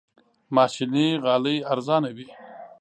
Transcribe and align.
ماشيني 0.55 1.07
غالۍ 1.23 1.57
ارزانه 1.71 2.09
وي. 2.17 2.27